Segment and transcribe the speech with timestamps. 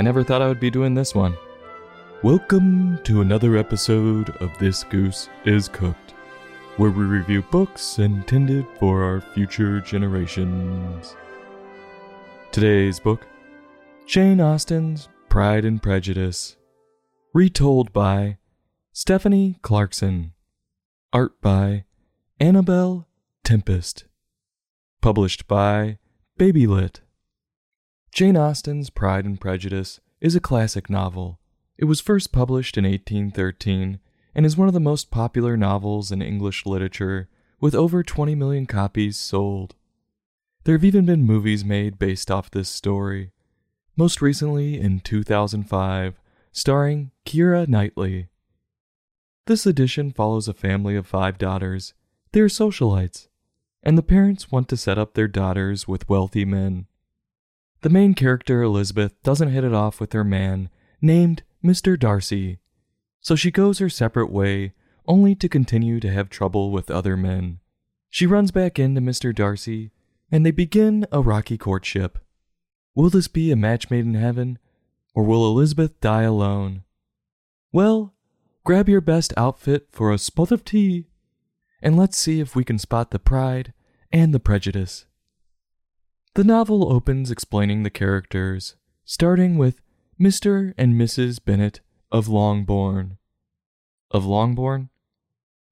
[0.00, 1.36] I never thought I would be doing this one.
[2.22, 6.12] Welcome to another episode of This Goose is Cooked,
[6.78, 11.14] where we review books intended for our future generations.
[12.50, 13.26] Today's book
[14.06, 16.56] Jane Austen's Pride and Prejudice,
[17.34, 18.38] retold by
[18.94, 20.32] Stephanie Clarkson,
[21.12, 21.84] art by
[22.40, 23.06] Annabelle
[23.44, 24.06] Tempest,
[25.02, 25.98] published by
[26.38, 27.00] Babylit.
[28.12, 31.38] Jane Austen's Pride and Prejudice is a classic novel.
[31.78, 34.00] It was first published in 1813
[34.34, 37.28] and is one of the most popular novels in English literature,
[37.60, 39.76] with over 20 million copies sold.
[40.64, 43.30] There have even been movies made based off this story,
[43.96, 46.20] most recently in 2005,
[46.52, 48.28] starring Keira Knightley.
[49.46, 51.94] This edition follows a family of five daughters.
[52.32, 53.28] They are socialites,
[53.82, 56.86] and the parents want to set up their daughters with wealthy men.
[57.82, 60.68] The main character, Elizabeth, doesn't hit it off with her man,
[61.00, 61.98] named Mr.
[61.98, 62.58] Darcy,
[63.20, 64.72] so she goes her separate way,
[65.06, 67.58] only to continue to have trouble with other men.
[68.10, 69.34] She runs back into Mr.
[69.34, 69.92] Darcy,
[70.30, 72.18] and they begin a rocky courtship.
[72.94, 74.58] Will this be a match made in heaven,
[75.14, 76.82] or will Elizabeth die alone?
[77.72, 78.14] Well,
[78.64, 81.06] grab your best outfit for a spot of tea,
[81.82, 83.72] and let's see if we can spot the pride
[84.12, 85.06] and the prejudice.
[86.34, 89.80] The novel opens explaining the characters, starting with
[90.18, 90.72] Mr.
[90.78, 91.44] and Mrs.
[91.44, 91.80] Bennet
[92.12, 93.18] of Longbourn.
[94.12, 94.90] Of Longbourn?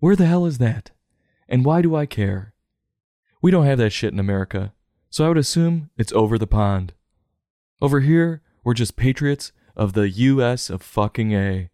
[0.00, 0.90] Where the hell is that?
[1.48, 2.54] And why do I care?
[3.40, 4.72] We don't have that shit in America,
[5.10, 6.92] so I would assume it's over the pond.
[7.80, 11.70] Over here, we're just patriots of the US of fucking A.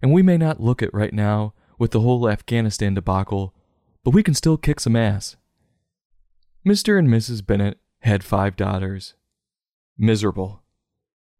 [0.00, 3.54] And we may not look it right now with the whole Afghanistan debacle,
[4.04, 5.36] but we can still kick some ass.
[6.66, 6.98] Mr.
[6.98, 7.46] and Mrs.
[7.46, 9.14] Bennet had five daughters.
[9.96, 10.62] Miserable.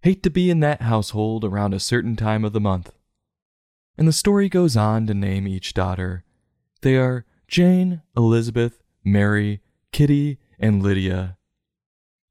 [0.02, 2.92] Hate to be in that household around a certain time of the month.
[3.96, 6.24] And the story goes on to name each daughter.
[6.80, 9.60] They are Jane, Elizabeth, Mary,
[9.92, 11.36] Kitty, and Lydia.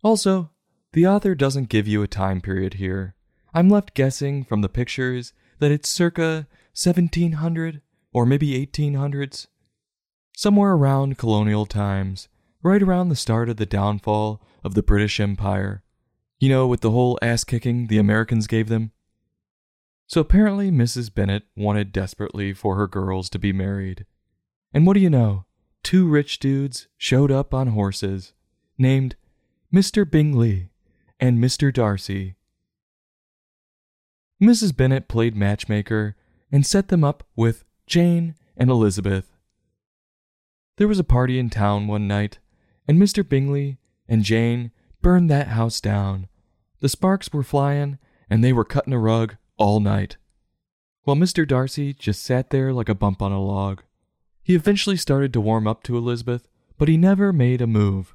[0.04, 0.52] Also,
[0.94, 3.16] the author doesn't give you a time period here.
[3.54, 7.82] I'm left guessing from the pictures that it's circa 1700
[8.14, 9.48] or maybe 1800s.
[10.36, 12.28] Somewhere around colonial times,
[12.64, 15.84] right around the start of the downfall of the British Empire.
[16.40, 18.92] You know, with the whole ass kicking the Americans gave them.
[20.08, 21.14] So apparently, Mrs.
[21.14, 24.06] Bennet wanted desperately for her girls to be married.
[24.74, 25.46] And what do you know?
[25.84, 28.34] Two rich dudes showed up on horses,
[28.78, 29.16] named
[29.74, 30.10] Mr.
[30.10, 30.70] Bingley
[31.20, 31.74] and Mr.
[31.74, 32.36] Darcy.
[34.42, 34.76] Mrs.
[34.76, 36.16] Bennet played matchmaker
[36.52, 39.32] and set them up with Jane and Elizabeth.
[40.78, 42.40] There was a party in town one night,
[42.92, 43.26] and Mr.
[43.28, 43.78] Bingley
[44.10, 44.70] and Jane
[45.02, 46.28] burned that house down.
[46.82, 50.18] The sparks were flying, and they were cutting a rug all night.
[51.04, 51.48] While Mr.
[51.48, 53.84] Darcy just sat there like a bump on a log.
[54.44, 58.14] He eventually started to warm up to Elizabeth, but he never made a move.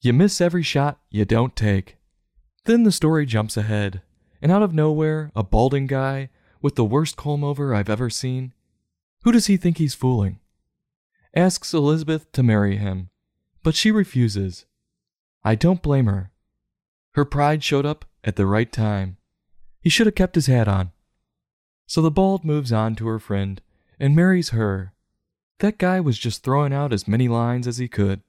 [0.00, 1.96] You miss every shot you don't take.
[2.66, 4.02] Then the story jumps ahead,
[4.40, 6.28] and out of nowhere, a balding guy
[6.62, 8.54] with the worst comb over I've ever seen.
[9.24, 10.38] Who does he think he's fooling?
[11.34, 13.10] Asks Elizabeth to marry him,
[13.64, 14.66] but she refuses.
[15.42, 16.30] I don't blame her.
[17.12, 19.16] Her pride showed up at the right time.
[19.80, 20.92] He should have kept his hat on.
[21.86, 23.60] So the bald moves on to her friend
[23.98, 24.92] and marries her.
[25.58, 28.20] That guy was just throwing out as many lines as he could.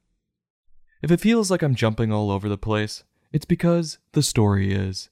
[1.01, 5.09] If it feels like I'm jumping all over the place, it's because the story is.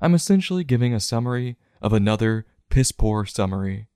[0.00, 3.86] I'm essentially giving a summary of another piss poor summary.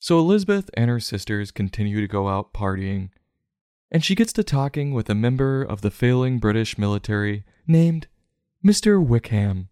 [0.00, 3.10] So Elizabeth and her sisters continue to go out partying
[3.94, 8.08] and she gets to talking with a member of the failing British military named
[8.66, 9.00] Mr.
[9.00, 9.68] Wickham.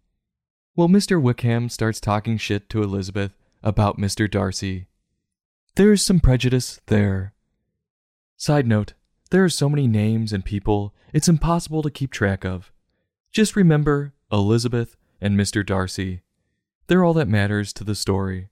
[0.76, 1.20] Well, Mr.
[1.20, 3.32] Wickham starts talking shit to Elizabeth
[3.64, 4.30] about Mr.
[4.30, 4.86] Darcy.
[5.74, 7.34] There's some prejudice there.
[8.36, 8.92] Side note,
[9.32, 12.70] there are so many names and people, it's impossible to keep track of.
[13.32, 15.66] Just remember Elizabeth and Mr.
[15.66, 16.22] Darcy.
[16.86, 18.50] They're all that matters to the story.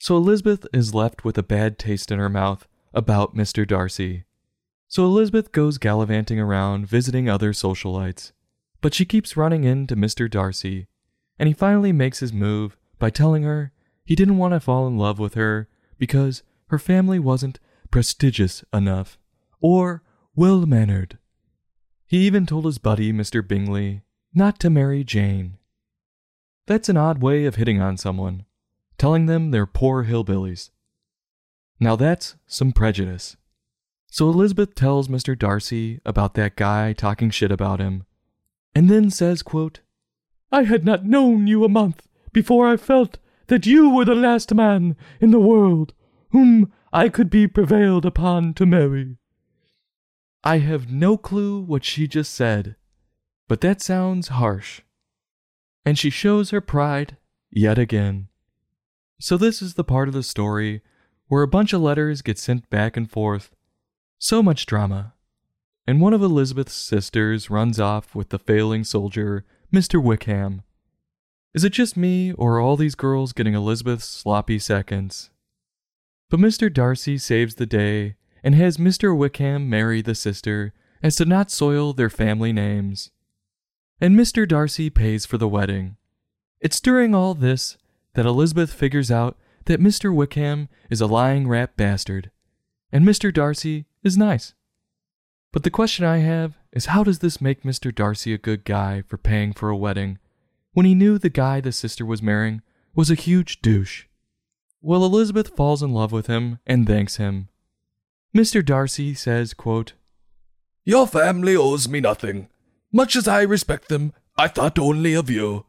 [0.00, 3.64] So Elizabeth is left with a bad taste in her mouth about Mr.
[3.64, 4.24] Darcy.
[4.92, 8.32] So Elizabeth goes gallivanting around visiting other socialites,
[8.82, 10.30] but she keeps running into Mr.
[10.30, 10.86] Darcy,
[11.38, 13.72] and he finally makes his move by telling her
[14.04, 15.66] he didn't want to fall in love with her
[15.96, 17.58] because her family wasn't
[17.90, 19.18] prestigious enough
[19.62, 20.02] or
[20.36, 21.16] well mannered.
[22.04, 23.40] He even told his buddy, Mr.
[23.48, 24.02] Bingley,
[24.34, 25.56] not to marry Jane.
[26.66, 28.44] That's an odd way of hitting on someone,
[28.98, 30.68] telling them they're poor hillbillies.
[31.80, 33.38] Now that's some prejudice.
[34.12, 35.36] So Elizabeth tells Mr.
[35.38, 38.04] Darcy about that guy talking shit about him,
[38.74, 39.80] and then says, quote,
[40.52, 43.16] I had not known you a month before I felt
[43.46, 45.94] that you were the last man in the world
[46.28, 49.16] whom I could be prevailed upon to marry.
[50.44, 52.76] I have no clue what she just said,
[53.48, 54.82] but that sounds harsh.
[55.86, 57.16] And she shows her pride
[57.50, 58.28] yet again.
[59.18, 60.82] So, this is the part of the story
[61.28, 63.52] where a bunch of letters get sent back and forth.
[64.24, 65.14] So much drama.
[65.84, 70.00] And one of Elizabeth's sisters runs off with the failing soldier, Mr.
[70.00, 70.62] Wickham.
[71.54, 75.30] Is it just me, or are all these girls getting Elizabeth's sloppy seconds?
[76.30, 76.72] But Mr.
[76.72, 78.14] Darcy saves the day
[78.44, 79.14] and has Mr.
[79.14, 80.72] Wickham marry the sister
[81.02, 83.10] as to not soil their family names.
[84.00, 84.46] And Mr.
[84.46, 85.96] Darcy pays for the wedding.
[86.60, 87.76] It's during all this
[88.14, 90.14] that Elizabeth figures out that Mr.
[90.14, 92.30] Wickham is a lying rat bastard,
[92.92, 93.34] and Mr.
[93.34, 94.54] Darcy is nice.
[95.52, 97.94] But the question I have is how does this make Mr.
[97.94, 100.18] Darcy a good guy for paying for a wedding
[100.72, 102.62] when he knew the guy the sister was marrying
[102.94, 104.06] was a huge douche?
[104.80, 107.48] Well, Elizabeth falls in love with him and thanks him.
[108.34, 108.64] Mr.
[108.64, 109.92] Darcy says, quote,
[110.84, 112.48] Your family owes me nothing.
[112.90, 115.66] Much as I respect them, I thought only of you.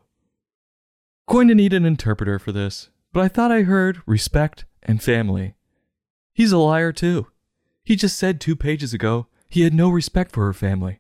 [1.28, 5.56] Going to need an interpreter for this, but I thought I heard respect and family.
[6.34, 7.28] He's a liar, too.
[7.84, 11.00] He just said two pages ago he had no respect for her family.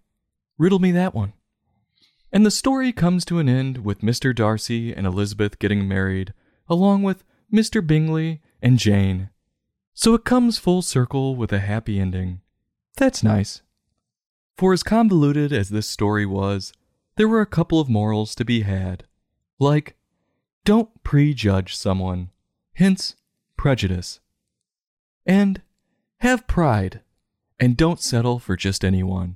[0.57, 1.33] Riddle me that one.
[2.31, 4.35] And the story comes to an end with Mr.
[4.35, 6.33] Darcy and Elizabeth getting married,
[6.67, 7.85] along with Mr.
[7.85, 9.29] Bingley and Jane.
[9.93, 12.41] So it comes full circle with a happy ending.
[12.97, 13.61] That's nice.
[14.57, 16.73] For as convoluted as this story was,
[17.15, 19.05] there were a couple of morals to be had.
[19.59, 19.95] Like,
[20.65, 22.29] don't prejudge someone,
[22.73, 23.15] hence,
[23.57, 24.19] prejudice.
[25.25, 25.61] And
[26.23, 27.01] have pride,
[27.59, 29.35] and don't settle for just anyone.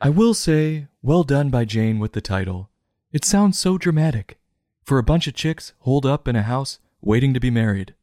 [0.00, 2.70] I will say, well done by Jane with the title.
[3.12, 4.38] It sounds so dramatic,
[4.82, 7.94] for a bunch of chicks holed up in a house waiting to be married.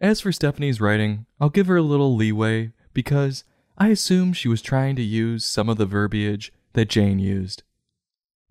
[0.00, 3.44] As for Stephanie's writing, I'll give her a little leeway because
[3.76, 7.62] I assume she was trying to use some of the verbiage that Jane used.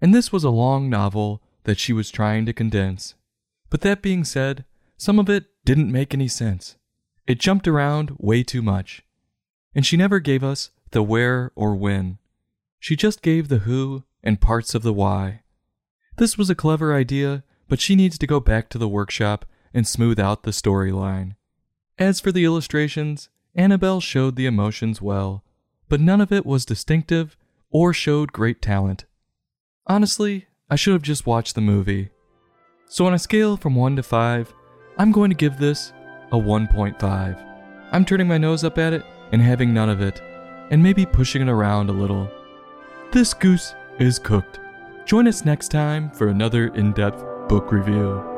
[0.03, 3.15] And this was a long novel that she was trying to condense.
[3.71, 4.65] But that being said,
[4.97, 6.75] some of it didn't make any sense.
[7.29, 9.03] It jumped around way too much.
[9.75, 12.17] And she never gave us the where or when.
[12.79, 15.43] She just gave the who and parts of the why.
[16.17, 19.45] This was a clever idea, but she needs to go back to the workshop
[19.75, 21.35] and smooth out the storyline.
[21.99, 25.43] As for the illustrations, Annabelle showed the emotions well,
[25.87, 27.37] but none of it was distinctive
[27.69, 29.05] or showed great talent.
[29.85, 32.09] Honestly, I should have just watched the movie.
[32.87, 34.51] So, on a scale from 1 to 5,
[34.97, 35.93] I'm going to give this
[36.31, 37.45] a 1.5.
[37.91, 40.21] I'm turning my nose up at it and having none of it,
[40.69, 42.29] and maybe pushing it around a little.
[43.11, 44.59] This goose is cooked.
[45.05, 48.28] Join us next time for another in depth book review.